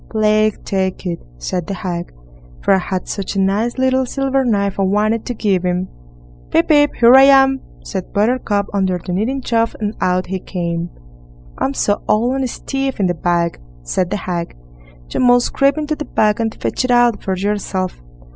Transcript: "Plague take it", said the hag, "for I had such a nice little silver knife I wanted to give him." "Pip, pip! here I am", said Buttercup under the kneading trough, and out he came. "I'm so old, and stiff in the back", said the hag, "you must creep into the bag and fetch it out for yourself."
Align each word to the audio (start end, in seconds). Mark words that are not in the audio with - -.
"Plague 0.09 0.65
take 0.65 1.05
it", 1.05 1.19
said 1.37 1.67
the 1.67 1.75
hag, 1.75 2.11
"for 2.63 2.73
I 2.73 2.79
had 2.79 3.07
such 3.07 3.35
a 3.35 3.39
nice 3.39 3.77
little 3.77 4.03
silver 4.07 4.43
knife 4.43 4.79
I 4.79 4.81
wanted 4.81 5.27
to 5.27 5.35
give 5.35 5.61
him." 5.61 5.89
"Pip, 6.49 6.69
pip! 6.69 6.95
here 6.99 7.13
I 7.13 7.21
am", 7.25 7.61
said 7.83 8.11
Buttercup 8.11 8.65
under 8.73 8.97
the 8.97 9.13
kneading 9.13 9.41
trough, 9.43 9.75
and 9.79 9.93
out 10.01 10.25
he 10.25 10.39
came. 10.39 10.89
"I'm 11.59 11.75
so 11.75 12.01
old, 12.09 12.33
and 12.37 12.49
stiff 12.49 12.99
in 12.99 13.05
the 13.05 13.13
back", 13.13 13.59
said 13.83 14.09
the 14.09 14.17
hag, 14.17 14.55
"you 15.13 15.19
must 15.19 15.53
creep 15.53 15.77
into 15.77 15.95
the 15.95 16.05
bag 16.05 16.39
and 16.39 16.57
fetch 16.59 16.83
it 16.83 16.89
out 16.89 17.21
for 17.21 17.37
yourself." 17.37 18.01